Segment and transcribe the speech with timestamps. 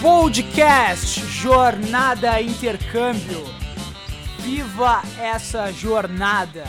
[0.00, 3.44] Podcast Jornada Intercâmbio.
[4.38, 6.64] Viva essa jornada!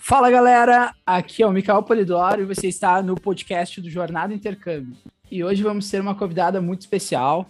[0.00, 4.96] Fala galera, aqui é o Micael Polidoro e você está no podcast do Jornada Intercâmbio.
[5.30, 7.46] E hoje vamos ter uma convidada muito especial,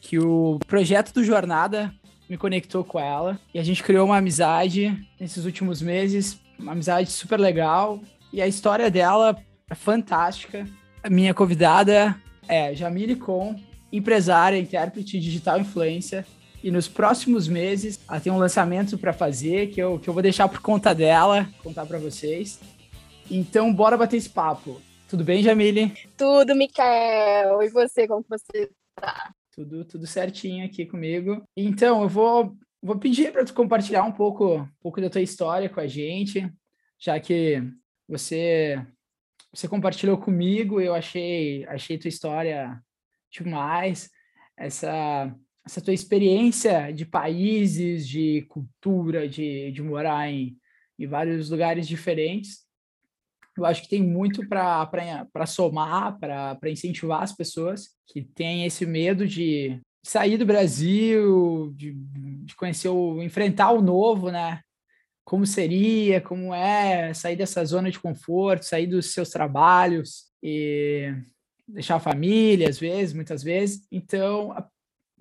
[0.00, 1.92] que o projeto do Jornada
[2.30, 7.10] me conectou com ela e a gente criou uma amizade nesses últimos meses, uma amizade
[7.10, 8.00] super legal
[8.32, 9.36] e a história dela
[9.70, 10.66] é fantástica.
[11.02, 12.16] A minha convidada
[12.48, 13.54] é Jamile Com,
[13.92, 16.26] empresária, intérprete digital influência.
[16.62, 20.22] E nos próximos meses, ela tem um lançamento para fazer que eu, que eu vou
[20.22, 22.58] deixar por conta dela, contar para vocês.
[23.30, 24.80] Então, bora bater esse papo.
[25.08, 25.92] Tudo bem, Jamile?
[26.16, 27.62] Tudo, Mikael.
[27.62, 29.32] E você, como você tá?
[29.54, 31.42] Tudo, tudo certinho aqui comigo.
[31.56, 35.68] Então, eu vou, vou pedir para tu compartilhar um pouco, um pouco da tua história
[35.68, 36.50] com a gente,
[36.98, 37.62] já que
[38.08, 38.84] você
[39.52, 42.78] você compartilhou comigo, eu achei achei tua história
[43.30, 44.10] demais,
[44.56, 45.34] essa
[45.68, 50.56] essa tua experiência de países, de cultura, de, de morar em,
[50.98, 52.66] em vários lugares diferentes.
[53.56, 59.26] Eu acho que tem muito para somar, para incentivar as pessoas que têm esse medo
[59.26, 64.60] de sair do Brasil, de, de conhecer o, enfrentar o novo, né?
[65.22, 71.12] Como seria, como é sair dessa zona de conforto, sair dos seus trabalhos e
[71.68, 73.86] deixar a família, às vezes, muitas vezes.
[73.92, 74.54] Então,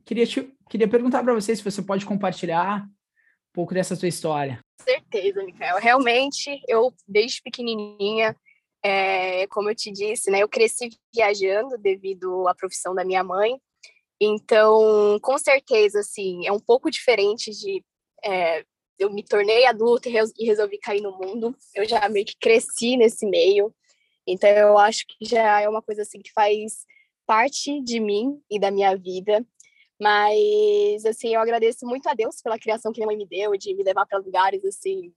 [0.05, 4.59] queria, te, queria perguntar para você se você pode compartilhar um pouco dessa sua história.
[4.81, 5.77] Certeza, Micael.
[5.77, 8.35] Realmente, eu, desde pequenininha,
[8.83, 13.59] é, como eu te disse, né, eu cresci viajando devido à profissão da minha mãe.
[14.19, 17.83] Então, com certeza, assim, é um pouco diferente de
[18.23, 18.63] é,
[18.97, 21.55] eu me tornei adulta e resolvi cair no mundo.
[21.75, 23.73] Eu já meio que cresci nesse meio.
[24.28, 26.86] Então, eu acho que já é uma coisa assim que faz
[27.25, 29.45] parte de mim e da minha vida.
[30.00, 33.73] Mas, assim, eu agradeço muito a Deus pela criação que minha mãe me deu, de
[33.73, 35.14] me levar para lugares, assim,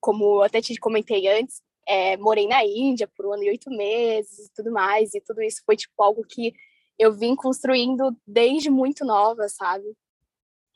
[0.00, 4.46] como até te comentei antes, é, morei na Índia por um ano e oito meses
[4.46, 6.52] e tudo mais, e tudo isso foi, tipo, algo que
[6.98, 9.96] eu vim construindo desde muito nova, sabe?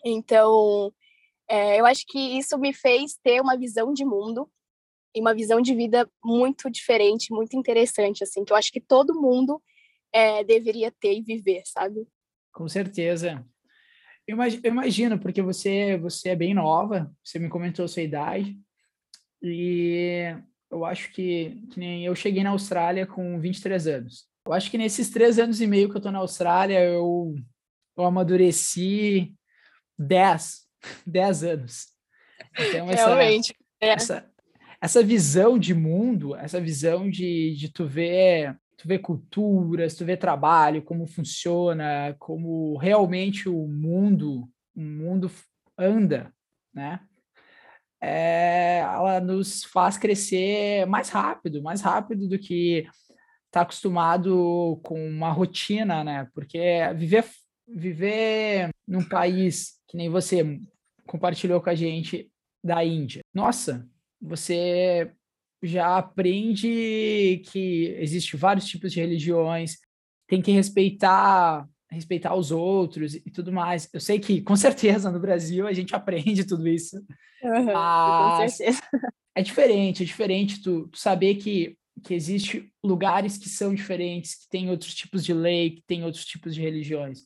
[0.05, 0.93] Então,
[1.49, 4.51] é, eu acho que isso me fez ter uma visão de mundo
[5.15, 9.21] e uma visão de vida muito diferente, muito interessante, assim, que eu acho que todo
[9.21, 9.63] mundo
[10.13, 12.07] é, deveria ter e viver, sabe?
[12.53, 13.45] Com certeza.
[14.27, 18.59] Eu imagino, porque você, você é bem nova, você me comentou a sua idade,
[19.43, 20.35] e
[20.71, 24.27] eu acho que, que nem eu cheguei na Austrália com 23 anos.
[24.47, 27.35] Eu acho que nesses três anos e meio que eu tô na Austrália, eu,
[27.97, 29.35] eu amadureci
[29.99, 30.67] 10,
[31.07, 31.87] 10 anos.
[32.59, 33.55] Então, essa, Realmente.
[33.81, 33.89] É.
[33.91, 34.34] Essa,
[34.85, 40.15] essa visão de mundo, essa visão de, de tu ver tu vê culturas, tu vê
[40.15, 44.47] trabalho, como funciona, como realmente o mundo,
[44.77, 45.31] o mundo
[45.79, 46.31] anda,
[46.75, 47.01] né?
[47.99, 52.87] É, ela nos faz crescer mais rápido, mais rápido do que
[53.47, 56.29] está acostumado com uma rotina, né?
[56.35, 56.61] Porque
[56.95, 57.25] viver
[57.67, 60.61] viver num país que nem você
[61.07, 62.31] compartilhou com a gente
[62.63, 63.23] da Índia.
[63.33, 63.89] Nossa,
[64.21, 65.11] você
[65.63, 69.79] já aprende que existe vários tipos de religiões,
[70.27, 73.89] tem que respeitar respeitar os outros e tudo mais.
[73.93, 76.97] Eu sei que com certeza no Brasil a gente aprende tudo isso.
[77.43, 78.83] Uhum, com certeza.
[79.37, 84.49] É diferente, é diferente tu, tu saber que que existe lugares que são diferentes, que
[84.49, 87.21] tem outros tipos de lei, que tem outros tipos de religiões.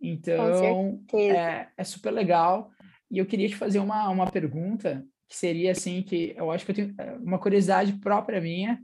[0.00, 2.70] Então, é, é super legal.
[3.10, 6.72] E eu queria te fazer uma, uma pergunta que seria assim que eu acho que
[6.72, 8.78] eu tenho é, uma curiosidade própria minha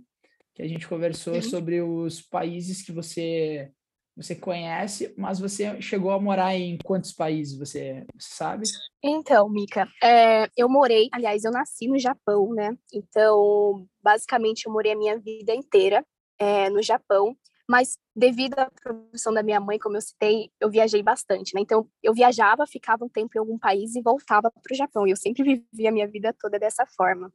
[0.55, 1.43] que a gente conversou uhum.
[1.43, 3.71] sobre os países que você
[4.17, 8.65] você conhece, mas você chegou a morar em quantos países você, você sabe?
[9.01, 12.77] Então, Mica, é, eu morei, aliás, eu nasci no Japão, né?
[12.93, 16.05] Então, basicamente, eu morei a minha vida inteira
[16.37, 17.37] é, no Japão.
[17.69, 21.61] Mas devido à profissão da minha mãe, como eu citei, eu viajei bastante, né?
[21.61, 25.07] Então eu viajava, ficava um tempo em algum país e voltava para o Japão.
[25.07, 25.43] E eu sempre
[25.73, 27.31] vivi a minha vida toda dessa forma.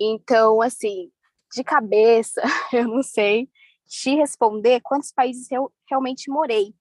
[0.00, 1.10] Então, assim,
[1.52, 2.40] de cabeça,
[2.72, 3.48] eu não sei
[3.86, 6.74] te responder quantos países eu realmente morei.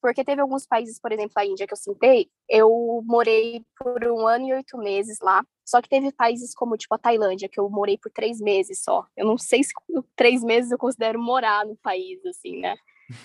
[0.00, 4.26] Porque teve alguns países, por exemplo, a Índia, que eu citei, eu morei por um
[4.26, 5.44] ano e oito meses lá.
[5.64, 9.06] Só que teve países como, tipo, a Tailândia, que eu morei por três meses só.
[9.16, 9.72] Eu não sei se
[10.16, 12.74] três meses eu considero morar no país, assim, né?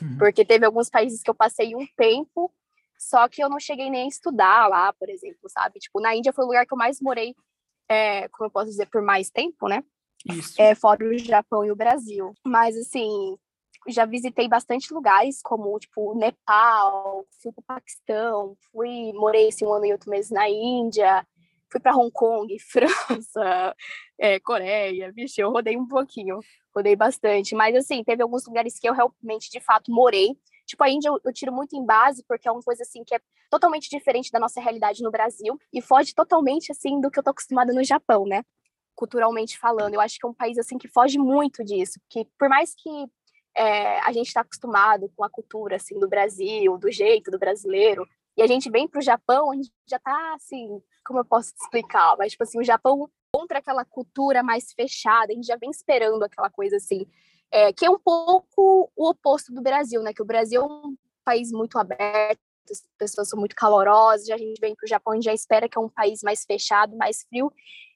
[0.01, 0.17] Uhum.
[0.17, 2.53] Porque teve alguns países que eu passei um tempo,
[2.97, 5.79] só que eu não cheguei nem a estudar lá, por exemplo, sabe?
[5.79, 7.35] Tipo, na Índia foi o lugar que eu mais morei,
[7.89, 9.83] é, como eu posso dizer, por mais tempo, né?
[10.25, 10.61] Isso.
[10.61, 12.33] É, fora o Japão e o Brasil.
[12.45, 13.37] Mas, assim,
[13.87, 19.73] já visitei bastante lugares, como, tipo, Nepal, fui para o Paquistão, fui, morei, assim, um
[19.73, 21.25] ano e oito meses na Índia,
[21.71, 23.75] fui para Hong Kong, França,
[24.19, 26.39] é, Coreia, vixe, eu rodei um pouquinho,
[26.75, 30.37] rodei bastante, mas, assim, teve alguns lugares que eu realmente, de fato, morei,
[30.67, 33.21] Tipo, a Índia eu, tiro muito em base, porque é uma coisa, assim, que é
[33.49, 37.29] totalmente diferente da nossa realidade no Brasil e foge totalmente, assim, do que eu tô
[37.29, 38.43] acostumada no Japão, né?
[38.93, 39.93] Culturalmente falando.
[39.93, 42.89] Eu acho que é um país, assim, que foge muito disso, que por mais que
[43.55, 48.05] é, a gente está acostumado com a cultura, assim, do Brasil, do jeito do brasileiro,
[48.37, 51.51] e a gente vem para o Japão, a gente já tá, assim, como eu posso
[51.51, 52.15] te explicar?
[52.17, 56.23] Mas, tipo assim, o Japão contra aquela cultura mais fechada, a gente já vem esperando
[56.23, 57.05] aquela coisa, assim,
[57.51, 60.13] é, que é um pouco o oposto do Brasil, né?
[60.13, 60.95] Que o Brasil é um
[61.25, 62.39] país muito aberto,
[62.69, 65.77] as pessoas são muito calorosas, a gente vem para o Japão e já espera que
[65.77, 67.51] é um país mais fechado, mais frio.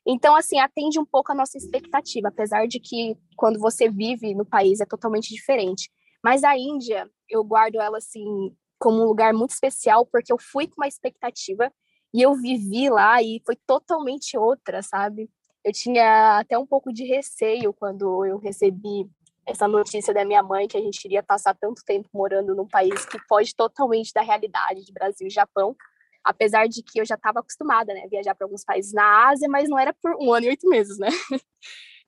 [0.06, 4.46] Então, assim, atende um pouco a nossa expectativa, apesar de que quando você vive no
[4.46, 5.92] país é totalmente diferente.
[6.24, 10.66] Mas a Índia, eu guardo ela, assim, como um lugar muito especial, porque eu fui
[10.66, 11.72] com uma expectativa
[12.12, 15.30] e eu vivi lá e foi totalmente outra, sabe?
[15.64, 19.08] Eu tinha até um pouco de receio quando eu recebi
[19.46, 23.06] essa notícia da minha mãe que a gente iria passar tanto tempo morando num país
[23.06, 25.76] que foge totalmente da realidade de Brasil e Japão,
[26.24, 29.48] apesar de que eu já estava acostumada, né, a viajar para alguns países na Ásia,
[29.48, 31.08] mas não era por um ano e oito meses, né?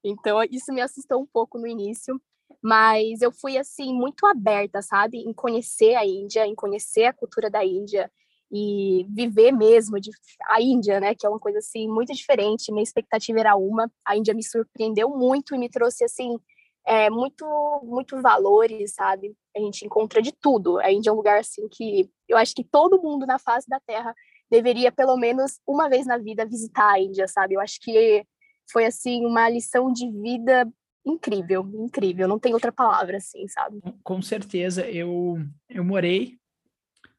[0.06, 2.22] Então isso me assustou um pouco no início,
[2.62, 7.50] mas eu fui assim muito aberta, sabe, em conhecer a Índia, em conhecer a cultura
[7.50, 8.12] da Índia
[8.52, 10.12] e viver mesmo de
[10.48, 12.72] a Índia, né, que é uma coisa assim muito diferente.
[12.72, 16.38] Minha expectativa era uma, a Índia me surpreendeu muito e me trouxe assim
[16.86, 17.46] é, muito,
[17.84, 19.36] muito valores, sabe?
[19.56, 20.80] A gente encontra de tudo.
[20.80, 23.80] A Índia é um lugar assim que eu acho que todo mundo na face da
[23.80, 24.14] Terra
[24.52, 27.56] deveria pelo menos uma vez na vida visitar a Índia, sabe?
[27.56, 28.26] Eu acho que
[28.72, 30.68] foi assim uma lição de vida
[31.06, 32.28] incrível, incrível.
[32.28, 33.82] Não tem outra palavra assim, sabe?
[34.04, 34.90] Com certeza.
[34.90, 35.38] Eu
[35.70, 36.38] eu morei,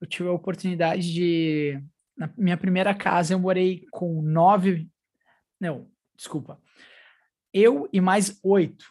[0.00, 1.82] eu tive a oportunidade de
[2.16, 4.88] na minha primeira casa eu morei com nove,
[5.60, 6.60] não, desculpa.
[7.52, 8.84] Eu e mais oito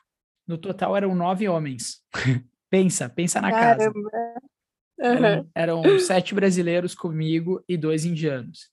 [0.48, 2.02] no total eram nove homens.
[2.70, 3.94] pensa, pensa na Caramba.
[4.12, 4.40] casa.
[5.00, 5.50] Uhum.
[5.56, 8.72] Eram, eram sete brasileiros comigo e dois indianos.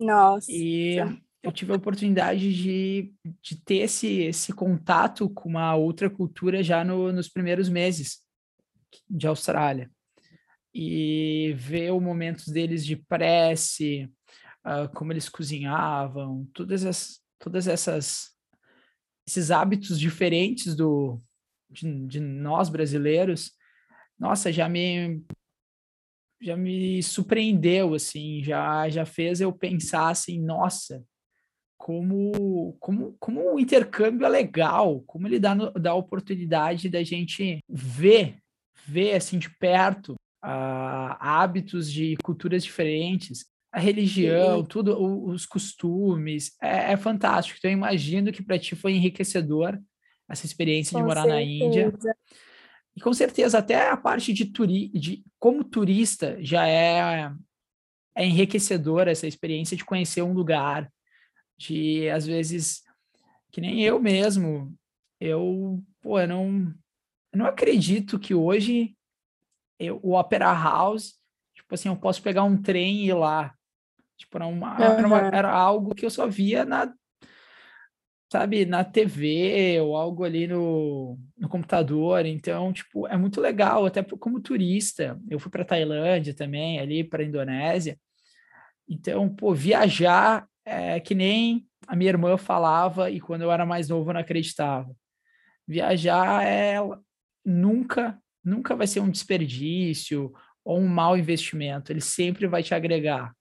[0.00, 0.50] Nossa.
[0.50, 0.96] E
[1.42, 6.84] eu tive a oportunidade de, de ter esse, esse contato com uma outra cultura já
[6.84, 8.20] no, nos primeiros meses
[9.08, 9.90] de Austrália.
[10.74, 14.10] E ver os momentos deles de prece,
[14.66, 18.36] uh, como eles cozinhavam, todas, as, todas essas
[19.26, 21.20] esses hábitos diferentes do
[21.70, 23.52] de, de, nós brasileiros,
[24.18, 25.22] nossa, já me
[26.40, 31.04] já me surpreendeu assim, já já fez eu pensar assim, nossa,
[31.78, 37.60] como como como o intercâmbio é legal, como ele dá dá a oportunidade da gente
[37.68, 38.38] ver
[38.86, 40.14] ver assim de perto
[40.44, 44.66] uh, hábitos de culturas diferentes, a religião, Sim.
[44.66, 47.58] tudo, os costumes, é, é, fantástico.
[47.58, 49.78] Então, eu imagino que para ti foi enriquecedor
[50.28, 51.36] essa experiência com de morar certeza.
[51.36, 51.94] na Índia.
[52.96, 57.30] E com certeza, até a parte de, turi de como turista já é,
[58.16, 60.90] é enriquecedora essa experiência de conhecer um lugar,
[61.58, 62.82] de às vezes,
[63.50, 64.74] que nem eu mesmo,
[65.20, 66.74] eu, pô, eu não,
[67.32, 68.96] eu não acredito que hoje
[69.78, 71.14] eu, o Opera House,
[71.54, 73.54] tipo assim, eu posso pegar um trem e ir lá.
[74.16, 74.82] Tipo, era, uma, uhum.
[74.82, 76.92] era, uma, era algo que eu só via na,
[78.30, 82.26] sabe, na TV ou algo ali no, no computador.
[82.26, 85.20] Então, tipo, é muito legal, até como turista.
[85.30, 87.98] Eu fui para Tailândia também, ali para Indonésia.
[88.88, 93.88] Então, pô, viajar é que nem a minha irmã falava e quando eu era mais
[93.88, 94.94] novo eu não acreditava.
[95.66, 96.76] Viajar é
[97.44, 100.32] nunca, nunca vai ser um desperdício
[100.64, 101.92] ou um mau investimento.
[101.92, 103.32] Ele sempre vai te agregar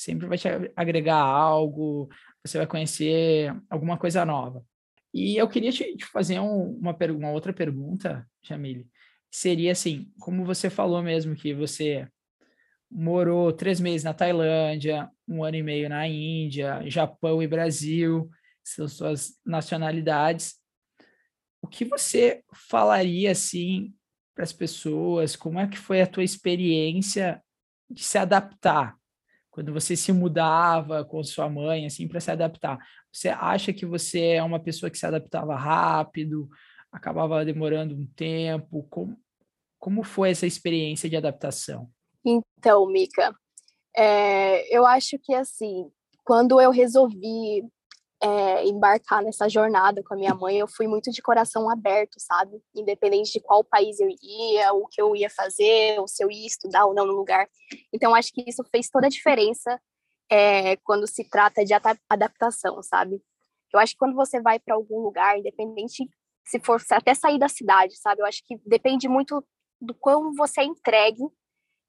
[0.00, 2.08] sempre vai te agregar algo,
[2.44, 4.64] você vai conhecer alguma coisa nova.
[5.12, 8.86] E eu queria te, fazer um, uma, uma outra pergunta, Jamile.
[9.30, 12.08] Seria assim, como você falou mesmo que você
[12.90, 18.28] morou três meses na Tailândia, um ano e meio na Índia, Japão e Brasil,
[18.64, 20.56] são suas nacionalidades.
[21.62, 23.94] O que você falaria assim
[24.34, 25.36] para as pessoas?
[25.36, 27.40] Como é que foi a tua experiência
[27.88, 28.96] de se adaptar
[29.50, 32.78] quando você se mudava com sua mãe, assim, para se adaptar,
[33.12, 36.48] você acha que você é uma pessoa que se adaptava rápido,
[36.90, 38.86] acabava demorando um tempo?
[38.88, 39.20] Como,
[39.78, 41.90] como foi essa experiência de adaptação?
[42.24, 43.34] Então, Mica,
[43.96, 45.90] é, eu acho que assim,
[46.24, 47.64] quando eu resolvi
[48.22, 52.62] é, embarcar nessa jornada com a minha mãe, eu fui muito de coração aberto, sabe?
[52.74, 56.46] Independente de qual país eu ia, o que eu ia fazer, ou se eu ia
[56.46, 57.48] estudar ou não no lugar.
[57.92, 59.80] Então, acho que isso fez toda a diferença
[60.30, 61.72] é, quando se trata de
[62.08, 63.22] adaptação, sabe?
[63.72, 66.08] Eu acho que quando você vai para algum lugar, independente
[66.44, 68.20] se for até sair da cidade, sabe?
[68.20, 69.42] Eu acho que depende muito
[69.80, 71.22] do como você é entregue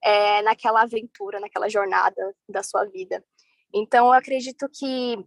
[0.04, 3.24] é, naquela aventura, naquela jornada da sua vida.
[3.74, 5.18] Então, eu acredito que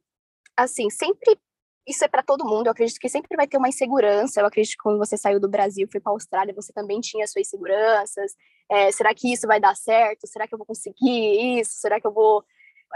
[0.56, 1.38] assim, sempre
[1.86, 2.66] isso é para todo mundo.
[2.66, 4.40] Eu acredito que sempre vai ter uma insegurança.
[4.40, 7.26] Eu acredito que quando você saiu do Brasil, foi para a Austrália, você também tinha
[7.26, 8.32] suas inseguranças.
[8.70, 10.26] É, será que isso vai dar certo?
[10.26, 11.72] Será que eu vou conseguir isso?
[11.74, 12.42] Será que eu vou?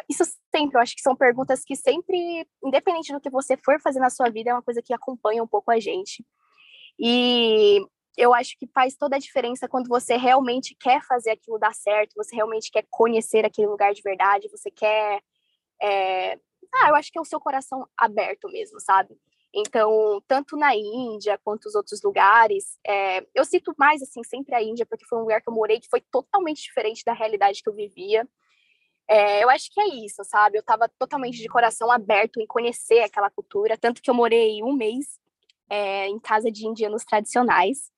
[0.08, 3.98] Isso sempre, eu acho que são perguntas que sempre, independente do que você for fazer
[3.98, 6.24] na sua vida, é uma coisa que acompanha um pouco a gente.
[6.98, 7.80] E
[8.18, 12.14] eu acho que faz toda a diferença quando você realmente quer fazer aquilo dar certo,
[12.16, 15.22] você realmente quer conhecer aquele lugar de verdade, você quer
[15.80, 16.38] é,
[16.74, 19.16] ah, eu acho que é o seu coração aberto mesmo, sabe?
[19.54, 24.62] Então, tanto na Índia quanto os outros lugares, é, eu cito mais, assim, sempre a
[24.62, 27.68] Índia, porque foi um lugar que eu morei que foi totalmente diferente da realidade que
[27.68, 28.28] eu vivia.
[29.08, 30.58] É, eu acho que é isso, sabe?
[30.58, 34.74] Eu estava totalmente de coração aberto em conhecer aquela cultura, tanto que eu morei um
[34.74, 35.18] mês
[35.70, 37.90] é, em casa de indianos tradicionais.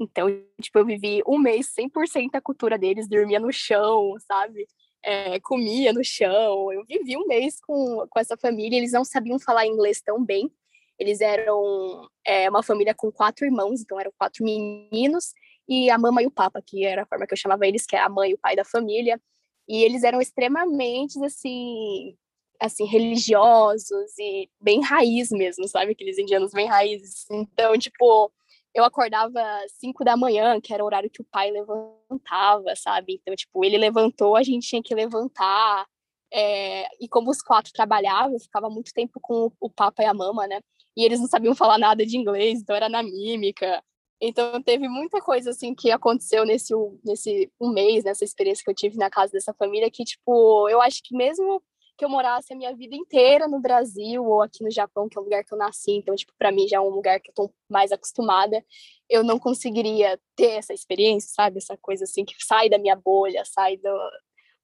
[0.00, 0.28] Então,
[0.60, 4.66] tipo, eu vivi um mês 100% a cultura deles, dormia no chão, sabe?
[5.02, 6.72] é, comia no chão.
[6.72, 10.50] Eu vivi um mês com, com essa família, eles não sabiam falar inglês tão bem.
[10.98, 15.32] Eles eram é, uma família com quatro irmãos, então eram quatro meninos,
[15.68, 17.96] e a mama e o papa, que era a forma que eu chamava eles, que
[17.96, 19.20] é a mãe e o pai da família.
[19.68, 22.16] E eles eram extremamente, assim,
[22.60, 25.92] assim, religiosos e bem raiz mesmo, sabe?
[25.92, 27.24] Aqueles indianos bem raízes.
[27.30, 28.30] Então, tipo,
[28.74, 29.40] eu acordava
[29.78, 33.20] cinco da manhã, que era o horário que o pai levantava, sabe?
[33.20, 35.86] Então, tipo, ele levantou, a gente tinha que levantar.
[36.32, 40.14] É, e como os quatro trabalhavam, eu ficava muito tempo com o papa e a
[40.14, 40.60] mama, né?
[40.96, 43.82] E eles não sabiam falar nada de inglês, então era na mímica.
[44.20, 46.74] Então teve muita coisa assim que aconteceu nesse
[47.04, 50.80] nesse um mês, nessa experiência que eu tive na casa dessa família, que tipo, eu
[50.80, 51.62] acho que mesmo
[52.00, 55.20] que eu morasse a minha vida inteira no Brasil ou aqui no Japão, que é
[55.20, 57.34] o lugar que eu nasci, então, tipo, para mim já é um lugar que eu
[57.34, 58.64] tô mais acostumada,
[59.06, 61.58] eu não conseguiria ter essa experiência, sabe?
[61.58, 64.10] Essa coisa assim que sai da minha bolha, sai do,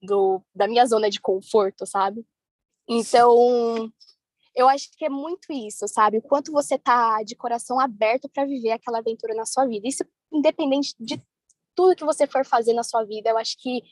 [0.00, 2.24] do da minha zona de conforto, sabe?
[2.88, 3.92] Então,
[4.54, 6.16] eu acho que é muito isso, sabe?
[6.16, 9.86] O quanto você tá de coração aberto para viver aquela aventura na sua vida.
[9.86, 10.02] Isso
[10.32, 11.22] independente de
[11.74, 13.82] tudo que você for fazer na sua vida, eu acho que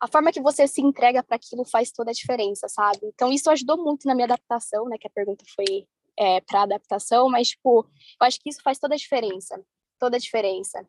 [0.00, 3.00] a forma que você se entrega para aquilo faz toda a diferença, sabe?
[3.04, 4.96] Então isso ajudou muito na minha adaptação, né?
[4.98, 5.86] Que a pergunta foi
[6.18, 7.88] é, para adaptação, mas tipo,
[8.20, 9.60] eu acho que isso faz toda a diferença,
[9.98, 10.86] toda a diferença.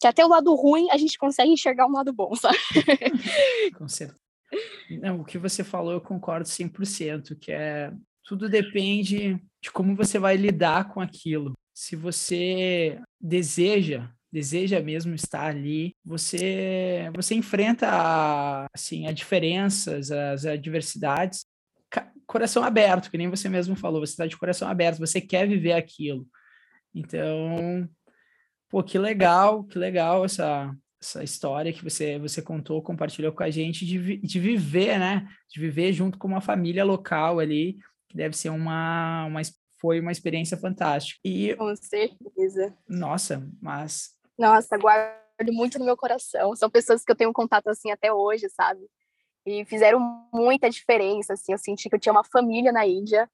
[0.00, 2.58] Que até o lado ruim a gente consegue enxergar um lado bom, sabe?
[3.76, 4.18] Com certeza.
[5.00, 7.92] Não, o que você falou eu concordo 100%, que é
[8.24, 11.52] tudo depende de como você vai lidar com aquilo.
[11.74, 21.46] Se você deseja deseja mesmo estar ali, você você enfrenta assim as diferenças, as adversidades,
[22.26, 25.72] coração aberto, que nem você mesmo falou, você está de coração aberto, você quer viver
[25.72, 26.28] aquilo.
[26.94, 27.88] Então,
[28.68, 33.50] pô, que legal, que legal essa essa história que você você contou, compartilhou com a
[33.50, 35.26] gente de, de viver, né?
[35.48, 39.40] De viver junto com uma família local ali, que deve ser uma, uma
[39.80, 41.18] foi uma experiência fantástica.
[41.24, 42.76] E com certeza.
[42.86, 46.56] Nossa, mas nossa, guardo muito no meu coração.
[46.56, 48.80] São pessoas que eu tenho contato assim até hoje, sabe?
[49.46, 50.00] E fizeram
[50.32, 51.52] muita diferença, assim.
[51.52, 53.30] Eu senti que eu tinha uma família na Índia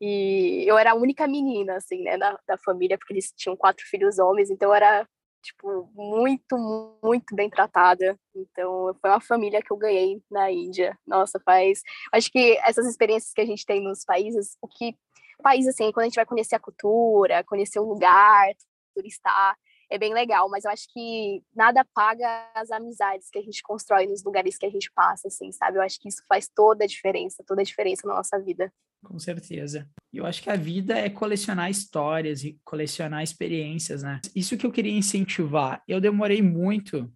[0.00, 3.84] e eu era a única menina, assim, né, da, da família, porque eles tinham quatro
[3.86, 5.08] filhos homens, então eu era,
[5.42, 6.56] tipo, muito,
[7.02, 8.16] muito bem tratada.
[8.34, 10.96] Então, foi uma família que eu ganhei na Índia.
[11.06, 11.82] Nossa, faz.
[12.12, 14.96] Acho que essas experiências que a gente tem nos países, o que.
[15.42, 18.48] País, assim, quando a gente vai conhecer a cultura, conhecer o lugar,
[18.94, 19.54] turistar,
[19.90, 24.06] é bem legal, mas eu acho que nada paga as amizades que a gente constrói
[24.06, 25.78] nos lugares que a gente passa, assim, sabe?
[25.78, 28.72] Eu acho que isso faz toda a diferença, toda a diferença na nossa vida.
[29.04, 29.88] Com certeza.
[30.12, 34.20] Eu acho que a vida é colecionar histórias e colecionar experiências, né?
[34.34, 35.82] Isso que eu queria incentivar.
[35.86, 37.12] Eu demorei muito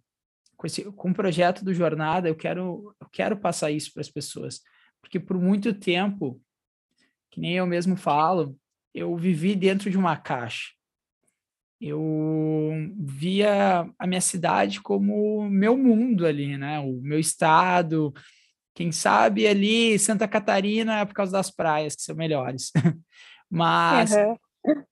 [0.55, 4.09] com, esse, com o projeto do Jornada, eu quero, eu quero passar isso para as
[4.09, 4.61] pessoas,
[5.01, 6.39] porque por muito tempo,
[7.29, 8.55] que nem eu mesmo falo,
[8.93, 10.69] eu vivi dentro de uma caixa
[11.81, 16.79] eu via a minha cidade como meu mundo ali, né?
[16.79, 18.13] O meu estado,
[18.75, 22.71] quem sabe ali Santa Catarina por causa das praias que são melhores.
[23.49, 24.35] Mas uhum.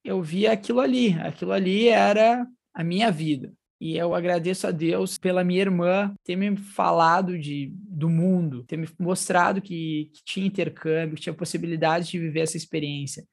[0.04, 3.54] eu via aquilo ali, aquilo ali era a minha vida.
[3.80, 8.76] E eu agradeço a Deus pela minha irmã ter me falado de, do mundo, ter
[8.76, 13.24] me mostrado que, que tinha intercâmbio, que tinha possibilidade de viver essa experiência.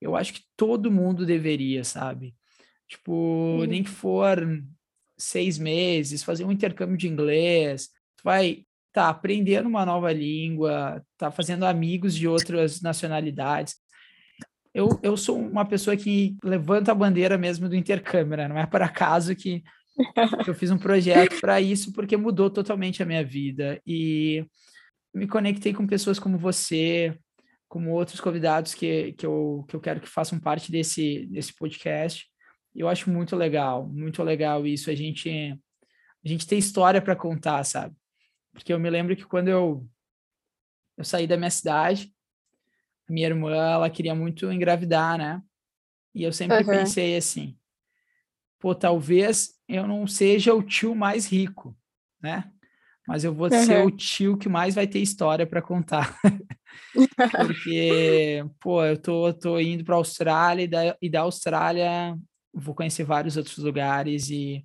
[0.00, 2.34] Eu acho que todo mundo deveria, sabe?
[2.92, 3.64] Tipo, uhum.
[3.64, 4.38] nem que for
[5.16, 11.30] seis meses, fazer um intercâmbio de inglês, tu vai tá aprendendo uma nova língua, tá
[11.30, 13.76] fazendo amigos de outras nacionalidades.
[14.74, 18.46] Eu, eu sou uma pessoa que levanta a bandeira mesmo do intercâmbio, né?
[18.46, 19.62] Não é por acaso que
[20.46, 23.80] eu fiz um projeto para isso, porque mudou totalmente a minha vida.
[23.86, 24.44] E
[25.14, 27.18] me conectei com pessoas como você,
[27.70, 32.31] como outros convidados que, que, eu, que eu quero que façam parte desse, desse podcast.
[32.74, 34.90] Eu acho muito legal, muito legal isso.
[34.90, 35.30] A gente,
[36.24, 37.94] a gente tem história para contar, sabe?
[38.52, 39.86] Porque eu me lembro que quando eu,
[40.96, 42.12] eu saí da minha cidade,
[43.08, 45.42] a minha irmã, ela queria muito engravidar, né?
[46.14, 46.66] E eu sempre uhum.
[46.66, 47.56] pensei assim,
[48.58, 51.76] pô, talvez eu não seja o tio mais rico,
[52.20, 52.50] né?
[53.06, 53.64] Mas eu vou uhum.
[53.64, 56.16] ser o tio que mais vai ter história para contar.
[57.46, 62.16] Porque, pô, eu tô, tô indo para a Austrália e da, e da Austrália
[62.52, 64.64] vou conhecer vários outros lugares e,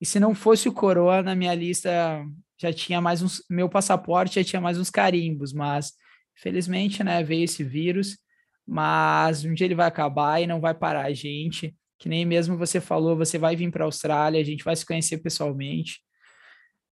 [0.00, 2.24] e se não fosse o Corona, minha lista
[2.60, 5.92] já tinha mais uns, meu passaporte já tinha mais uns carimbos, mas
[6.34, 8.18] felizmente, né, veio esse vírus,
[8.66, 12.56] mas um dia ele vai acabar e não vai parar a gente, que nem mesmo
[12.56, 16.00] você falou, você vai vir para a Austrália, a gente vai se conhecer pessoalmente,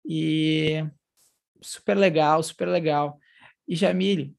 [0.05, 0.85] e
[1.61, 3.19] super legal, super legal.
[3.69, 4.35] E Jamile,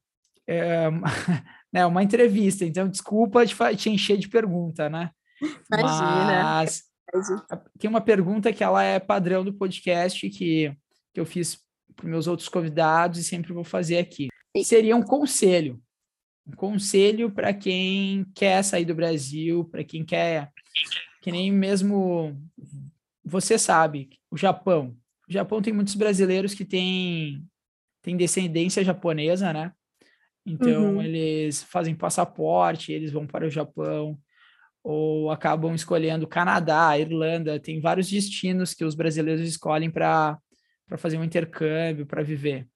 [0.46, 0.90] é,
[1.72, 5.10] né, uma entrevista, então desculpa te, te encher de pergunta, né?
[5.72, 6.54] Imagina.
[6.54, 6.84] Mas
[7.78, 10.74] tem uma pergunta que ela é padrão do podcast que,
[11.12, 11.58] que eu fiz
[11.94, 14.28] para meus outros convidados e sempre vou fazer aqui.
[14.64, 15.80] Seria um conselho.
[16.46, 20.50] Um conselho para quem quer sair do Brasil, para quem quer,
[21.20, 22.36] que nem mesmo
[23.24, 24.96] você sabe, o Japão.
[25.28, 27.46] O Japão tem muitos brasileiros que têm,
[28.02, 29.72] têm descendência japonesa, né?
[30.44, 31.02] Então, uhum.
[31.02, 34.18] eles fazem passaporte, eles vão para o Japão,
[34.82, 40.38] ou acabam escolhendo Canadá, Irlanda, tem vários destinos que os brasileiros escolhem para
[40.96, 42.68] fazer um intercâmbio, para viver.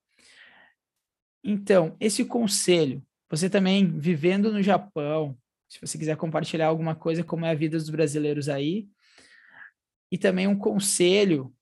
[1.43, 5.37] Então, esse conselho, você também vivendo no Japão,
[5.69, 8.89] se você quiser compartilhar alguma coisa como é a vida dos brasileiros aí,
[10.11, 11.53] e também um conselho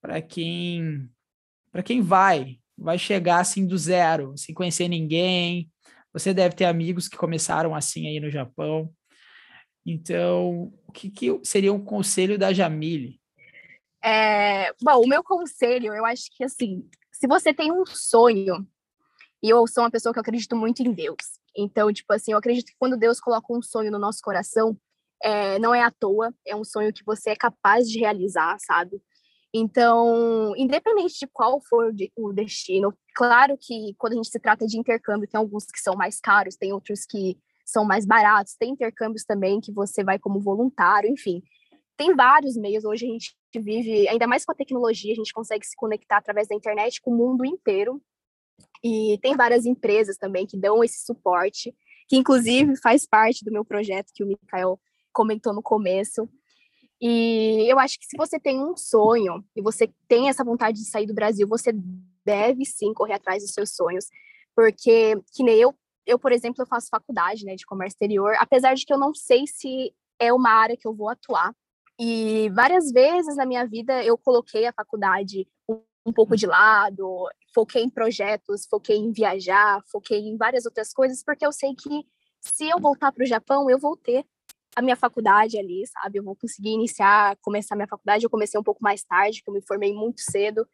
[0.00, 1.10] para quem
[1.72, 5.70] para quem vai, vai chegar assim do zero, sem conhecer ninguém.
[6.12, 8.92] Você deve ter amigos que começaram assim aí no Japão.
[9.90, 13.18] Então, o que, que seria um conselho da Jamile?
[14.04, 18.68] É, bom, o meu conselho, eu acho que assim, se você tem um sonho,
[19.42, 21.40] e eu sou uma pessoa que eu acredito muito em Deus.
[21.56, 24.76] Então, tipo assim, eu acredito que quando Deus coloca um sonho no nosso coração,
[25.22, 29.00] é, não é à toa, é um sonho que você é capaz de realizar, sabe?
[29.54, 34.78] Então, independente de qual for o destino, claro que quando a gente se trata de
[34.78, 39.24] intercâmbio, tem alguns que são mais caros, tem outros que são mais baratos, tem intercâmbios
[39.24, 41.42] também que você vai como voluntário, enfim.
[41.98, 45.66] Tem vários meios, hoje a gente vive, ainda mais com a tecnologia, a gente consegue
[45.66, 48.00] se conectar através da internet com o mundo inteiro.
[48.82, 51.74] E tem várias empresas também que dão esse suporte,
[52.08, 54.80] que inclusive faz parte do meu projeto que o Mikael
[55.12, 56.26] comentou no começo.
[56.98, 60.88] E eu acho que se você tem um sonho e você tem essa vontade de
[60.88, 61.72] sair do Brasil, você
[62.24, 64.06] deve sim correr atrás dos seus sonhos,
[64.56, 65.74] porque que nem eu
[66.08, 69.14] eu, por exemplo, eu faço faculdade né, de comércio exterior, apesar de que eu não
[69.14, 71.54] sei se é uma área que eu vou atuar.
[72.00, 77.82] E várias vezes na minha vida eu coloquei a faculdade um, pouco de lado, foquei
[77.82, 82.06] em projetos, foquei em viajar, foquei em várias outras coisas, porque eu sei que
[82.40, 84.24] se eu voltar para o Japão, eu vou ter
[84.74, 86.18] a minha faculdade ali, sabe?
[86.18, 88.24] Eu vou conseguir iniciar, começar minha faculdade.
[88.24, 90.66] Eu comecei um pouco mais tarde, porque eu me formei muito cedo.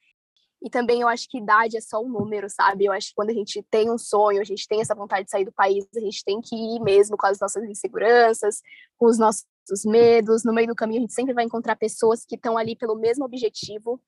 [0.64, 2.86] E também eu acho que idade é só um número, sabe?
[2.86, 5.30] Eu acho que quando a gente tem um sonho, a gente tem essa vontade de
[5.30, 8.62] sair do país, a gente tem que ir mesmo com as nossas inseguranças,
[8.96, 9.44] com os nossos
[9.84, 10.42] medos.
[10.42, 13.26] No meio do caminho, a gente sempre vai encontrar pessoas que estão ali pelo mesmo
[13.26, 14.00] objetivo,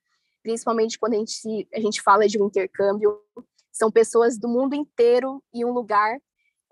[0.43, 3.21] principalmente quando a gente, a gente fala de um intercâmbio.
[3.71, 6.19] São pessoas do mundo inteiro em um lugar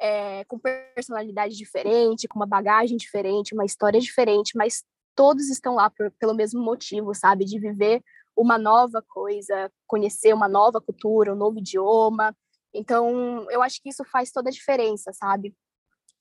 [0.01, 4.83] é, com personalidade diferente, com uma bagagem diferente, uma história diferente, mas
[5.15, 7.45] todos estão lá por, pelo mesmo motivo, sabe?
[7.45, 8.03] De viver
[8.37, 12.37] uma nova coisa, conhecer uma nova cultura, um novo idioma.
[12.73, 15.55] Então, eu acho que isso faz toda a diferença, sabe?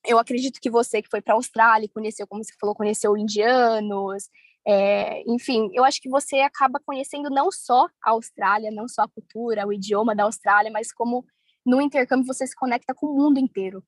[0.06, 4.28] Eu acredito que você que foi para a Austrália, conheceu, como você falou, conheceu indianos,
[4.66, 9.08] é, enfim, eu acho que você acaba conhecendo não só a Austrália, não só a
[9.08, 11.24] cultura, o idioma da Austrália, mas como
[11.64, 13.84] no intercâmbio você se conecta com o mundo inteiro,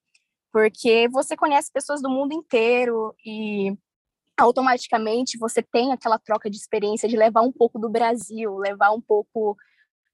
[0.53, 3.77] porque você conhece pessoas do mundo inteiro e
[4.39, 9.01] automaticamente você tem aquela troca de experiência de levar um pouco do Brasil, levar um
[9.01, 9.57] pouco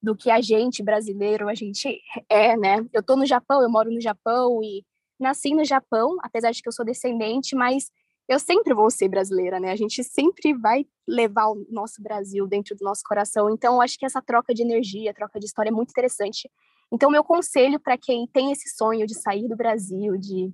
[0.03, 2.85] do que a gente brasileiro a gente é, né?
[2.93, 4.85] Eu tô no Japão, eu moro no Japão e
[5.19, 7.91] nasci no Japão, apesar de que eu sou descendente, mas
[8.29, 9.71] eu sempre vou ser brasileira, né?
[9.71, 13.51] A gente sempre vai levar o nosso Brasil dentro do nosso coração.
[13.51, 16.51] Então, eu acho que essa troca de energia, troca de história é muito interessante.
[16.91, 20.53] Então, meu conselho para quem tem esse sonho de sair do Brasil, de,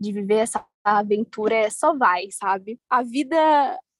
[0.00, 2.78] de viver essa aventura, é só vai, sabe?
[2.88, 3.36] A vida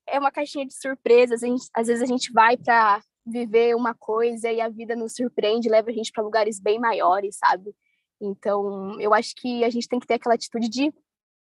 [0.06, 1.40] é uma caixinha de surpresas.
[1.40, 5.68] Gente, às vezes a gente vai para viver uma coisa e a vida nos surpreende,
[5.68, 7.74] leva a gente para lugares bem maiores, sabe?
[8.20, 10.92] Então, eu acho que a gente tem que ter aquela atitude de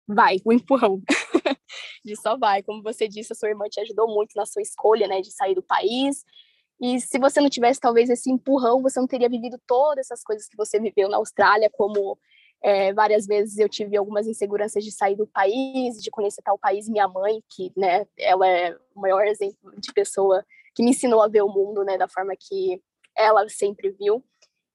[0.07, 1.03] vai, o empurrão.
[2.05, 2.63] de só vai.
[2.63, 5.55] Como você disse, a sua irmã te ajudou muito na sua escolha, né, de sair
[5.55, 6.25] do país.
[6.81, 10.49] E se você não tivesse talvez esse empurrão, você não teria vivido todas essas coisas
[10.49, 12.19] que você viveu na Austrália, como
[12.65, 16.89] é, várias vezes eu tive algumas inseguranças de sair do país, de conhecer tal país.
[16.89, 20.43] Minha mãe, que, né, ela é o maior exemplo de pessoa
[20.75, 22.83] que me ensinou a ver o mundo, né, da forma que
[23.15, 24.25] ela sempre viu,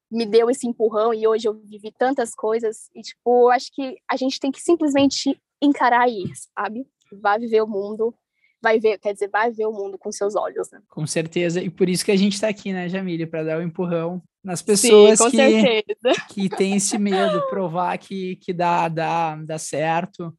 [0.09, 4.15] me deu esse empurrão e hoje eu vivi tantas coisas e tipo, acho que a
[4.15, 6.87] gente tem que simplesmente encarar isso, sabe?
[7.11, 8.13] Vai viver o mundo,
[8.61, 10.81] vai ver, quer dizer, vai ver o mundo com seus olhos, né?
[10.89, 13.61] Com certeza, e por isso que a gente está aqui, né, Jamília, para dar o
[13.61, 15.83] um empurrão nas pessoas Sim, que,
[16.33, 20.35] que têm esse medo, provar que, que dá, dá, dá certo.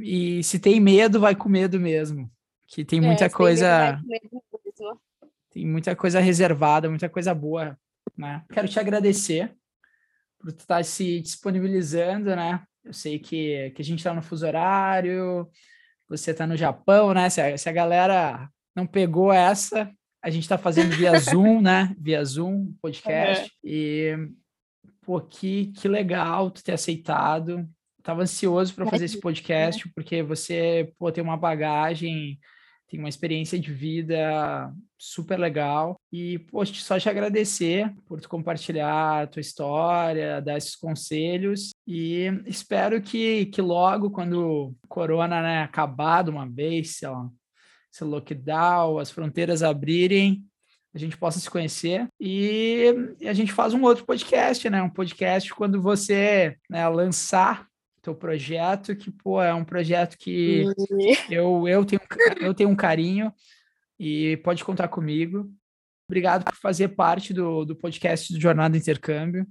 [0.00, 2.30] E se tem medo, vai com medo mesmo.
[2.66, 4.00] Que tem é, muita é, coisa.
[5.50, 7.78] Tem muita coisa reservada, muita coisa boa,
[8.16, 8.42] né?
[8.50, 9.54] Quero te agradecer
[10.38, 12.62] por estar tá se disponibilizando, né?
[12.84, 15.48] Eu sei que, que a gente está no fuso horário,
[16.18, 17.28] você está no Japão, né?
[17.30, 19.90] Se a, se a galera não pegou essa,
[20.22, 21.94] a gente está fazendo via Zoom, né?
[21.98, 23.46] Via Zoom, podcast.
[23.46, 23.48] É.
[23.64, 24.28] E,
[25.00, 27.68] pô, que, que legal tu ter aceitado.
[28.02, 32.38] Tava ansioso para fazer esse podcast, porque você, pô, tem uma bagagem
[32.92, 35.98] tem uma experiência de vida super legal.
[36.12, 41.70] E, poxa, só te agradecer por tu compartilhar a tua história, dar esses conselhos.
[41.86, 47.30] E espero que, que logo, quando o corona né, acabar de uma vez, sei lá,
[47.90, 50.44] esse lockdown, as fronteiras abrirem,
[50.94, 54.82] a gente possa se conhecer e, a gente faz um outro podcast, né?
[54.82, 57.66] Um podcast quando você né, lançar
[58.02, 60.64] teu projeto, que, pô, é um projeto que
[61.30, 62.00] eu, eu, tenho,
[62.40, 63.32] eu tenho um carinho
[63.98, 65.48] e pode contar comigo.
[66.08, 69.46] Obrigado por fazer parte do, do podcast do Jornada Intercâmbio.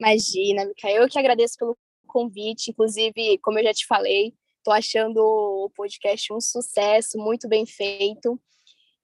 [0.00, 1.76] Imagina, Mica, eu que agradeço pelo
[2.06, 2.70] convite.
[2.70, 8.40] Inclusive, como eu já te falei, estou achando o podcast um sucesso, muito bem feito.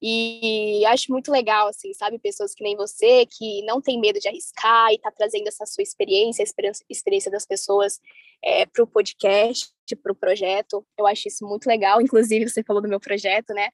[0.02, 2.18] E acho muito legal, assim, sabe?
[2.18, 5.82] Pessoas que nem você, que não tem medo de arriscar e tá trazendo essa sua
[5.82, 8.00] experiência, a experiência das pessoas
[8.42, 9.70] é, para o podcast,
[10.02, 10.86] para o projeto.
[10.98, 12.00] Eu acho isso muito legal.
[12.02, 13.68] Inclusive, você falou do meu projeto, né?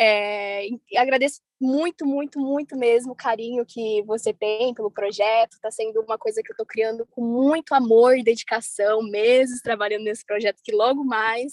[0.00, 5.54] É, agradeço muito, muito, muito mesmo o carinho que você tem pelo projeto.
[5.54, 10.04] Está sendo uma coisa que eu estou criando com muito amor e dedicação, meses trabalhando
[10.04, 11.50] nesse projeto, que logo mais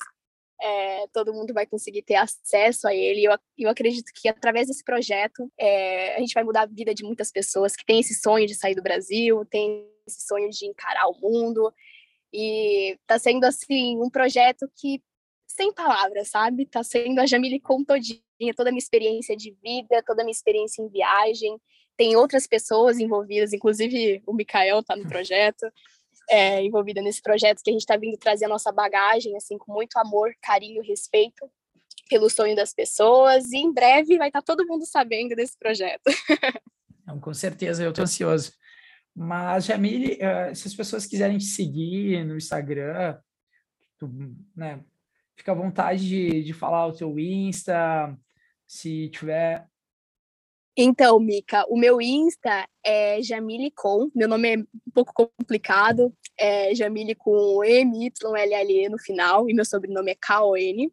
[0.62, 3.24] é, todo mundo vai conseguir ter acesso a ele.
[3.24, 7.04] Eu, eu acredito que através desse projeto é, a gente vai mudar a vida de
[7.04, 11.08] muitas pessoas que têm esse sonho de sair do Brasil, têm esse sonho de encarar
[11.08, 11.74] o mundo.
[12.34, 15.02] E está sendo assim um projeto que
[15.48, 16.64] sem palavras, sabe?
[16.64, 20.34] Está sendo a Jamile com todinha, toda a minha experiência de vida, toda a minha
[20.34, 21.58] experiência em viagem.
[21.96, 25.66] Tem outras pessoas envolvidas, inclusive o Mikael está no projeto
[26.30, 29.72] é, envolvida nesse projeto, que a gente está vindo trazer a nossa bagagem, assim, com
[29.72, 31.50] muito amor, carinho, respeito
[32.10, 36.04] pelo sonho das pessoas, e em breve vai estar tá todo mundo sabendo desse projeto.
[37.06, 38.52] Não, com certeza, eu estou ansioso.
[39.16, 43.18] Mas, Jamile, uh, se as pessoas quiserem te seguir no Instagram,
[43.98, 44.10] tu,
[44.56, 44.84] né,
[45.36, 48.18] fica à vontade de, de falar o teu Insta,
[48.68, 49.68] se tiver
[50.78, 54.10] então, Mica, o meu Insta é Jamile Com.
[54.14, 56.14] Meu nome é um pouco complicado.
[56.38, 59.50] É Jamile com M-Y-L-L-E no final.
[59.50, 60.92] E meu sobrenome é K-O-N.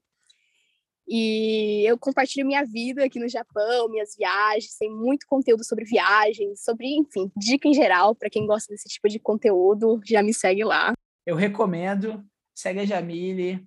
[1.09, 6.63] E eu compartilho minha vida aqui no Japão, minhas viagens, tem muito conteúdo sobre viagens,
[6.63, 10.65] sobre, enfim, dica em geral, para quem gosta desse tipo de conteúdo, já me segue
[10.65, 10.95] lá.
[11.27, 13.67] Eu recomendo, segue a Jamile,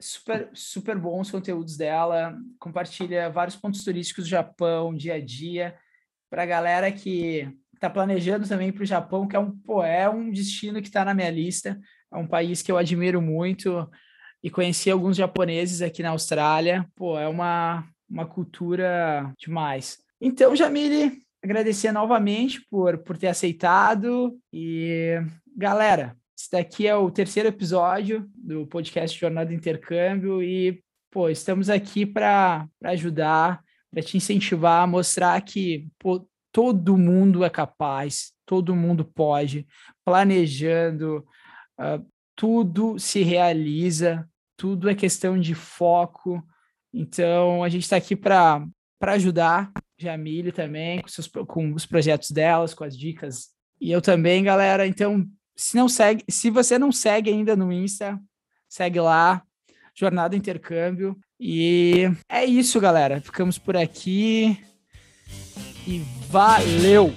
[0.00, 5.76] super, super bons os conteúdos dela, compartilha vários pontos turísticos do Japão, dia a dia,
[6.28, 10.08] para a galera que está planejando também para o Japão, que é um, pô, é
[10.08, 11.78] um destino que está na minha lista,
[12.12, 13.88] é um país que eu admiro muito
[14.42, 19.98] e conheci alguns japoneses aqui na Austrália, pô, é uma, uma cultura demais.
[20.20, 25.18] Então, Jamile, agradecer novamente por, por ter aceitado e
[25.56, 26.16] galera,
[26.50, 33.62] daqui é o terceiro episódio do podcast Jornada Intercâmbio e pô, estamos aqui para ajudar,
[33.90, 39.66] para te incentivar, mostrar que pô, todo mundo é capaz, todo mundo pode,
[40.04, 41.24] planejando,
[41.78, 46.42] uh, tudo se realiza, tudo é questão de foco.
[46.92, 48.66] Então, a gente está aqui para
[49.00, 53.50] ajudar Jamile também, com, seus, com os projetos delas, com as dicas.
[53.80, 54.86] E eu também, galera.
[54.86, 55.26] Então,
[55.60, 58.18] se não segue, se você não segue ainda no Insta,
[58.66, 59.42] segue lá,
[59.94, 61.14] Jornada Intercâmbio.
[61.38, 63.20] E é isso, galera.
[63.20, 64.58] Ficamos por aqui.
[65.86, 65.98] E
[66.30, 67.14] valeu!